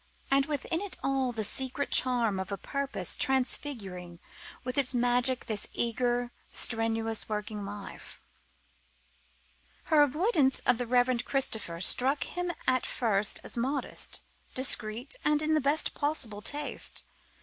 And 0.31 0.47
within 0.47 0.81
it 0.81 0.97
all 1.03 1.31
the 1.31 1.43
secret 1.43 1.91
charm 1.91 2.39
of 2.39 2.51
a 2.51 2.57
purpose 2.57 3.15
transfiguring 3.15 4.17
with 4.63 4.75
its 4.75 4.95
magic 4.95 5.45
this 5.45 5.67
eager, 5.73 6.31
strenuous, 6.51 7.29
working 7.29 7.65
life. 7.67 8.19
Her 9.93 10.01
avoidance 10.01 10.59
of 10.61 10.79
the 10.79 10.87
Reverend 10.87 11.23
Christopher 11.25 11.79
struck 11.81 12.23
him 12.23 12.51
at 12.65 12.83
first 12.83 13.41
as 13.43 13.55
modest, 13.55 14.21
discreet, 14.55 15.17
and 15.23 15.39
in 15.43 15.53
the 15.53 15.61
best 15.61 15.93
possible 15.93 16.41
taste. 16.41 17.03